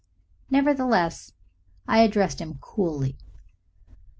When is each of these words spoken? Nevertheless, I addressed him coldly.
Nevertheless, 0.49 1.33
I 1.87 1.99
addressed 1.99 2.41
him 2.41 2.57
coldly. 2.59 3.19